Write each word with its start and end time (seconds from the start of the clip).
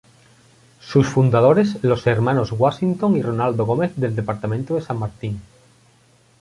Sus 0.79 1.05
fundadores 1.07 1.77
los 1.83 2.07
hermanos 2.07 2.53
Washington 2.57 3.15
y 3.17 3.21
Rolando 3.21 3.67
Gómez 3.67 3.91
del 3.97 4.15
Departamento 4.15 4.73
de 4.73 4.81
San 4.81 4.97
Martín. 4.97 5.39